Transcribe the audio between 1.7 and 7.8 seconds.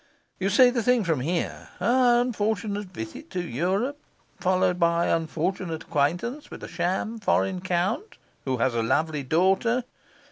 unfortunate visit to Europe, followed by unfortunate acquaintance with sham foreign